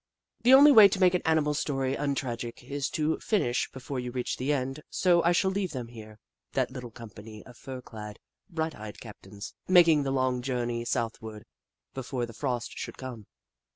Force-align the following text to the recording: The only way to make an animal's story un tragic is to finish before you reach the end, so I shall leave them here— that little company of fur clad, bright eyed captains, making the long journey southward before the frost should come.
The 0.41 0.55
only 0.55 0.71
way 0.71 0.87
to 0.87 0.99
make 0.99 1.13
an 1.13 1.21
animal's 1.25 1.59
story 1.59 1.95
un 1.95 2.15
tragic 2.15 2.63
is 2.63 2.89
to 2.89 3.19
finish 3.19 3.69
before 3.71 3.99
you 3.99 4.09
reach 4.11 4.35
the 4.37 4.51
end, 4.51 4.81
so 4.89 5.21
I 5.21 5.31
shall 5.31 5.51
leave 5.51 5.73
them 5.73 5.89
here— 5.89 6.17
that 6.55 6.71
little 6.71 6.89
company 6.89 7.45
of 7.45 7.55
fur 7.55 7.81
clad, 7.83 8.17
bright 8.49 8.73
eyed 8.73 8.99
captains, 8.99 9.53
making 9.67 10.01
the 10.01 10.09
long 10.09 10.41
journey 10.41 10.85
southward 10.85 11.45
before 11.93 12.25
the 12.25 12.33
frost 12.33 12.71
should 12.75 12.97
come. 12.97 13.27